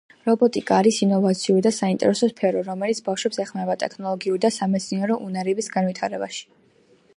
რობოტიკა 0.27 0.77
არის 0.83 0.95
ინოვაციური 1.05 1.63
და 1.65 1.71
საინტერესო 1.79 2.29
სფერო, 2.31 2.63
რომელიც 2.71 3.03
ბავშვებს 3.09 3.41
ეხმარება 3.45 3.77
ტექნოლოგიური 3.85 4.43
და 4.49 4.53
სამეცნიერო 4.59 5.21
უნარების 5.29 5.73
განვითარებაში 5.79 6.45